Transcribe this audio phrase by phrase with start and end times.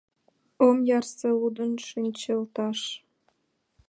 [0.65, 2.79] —Ом ярсе лудын шинчылташ.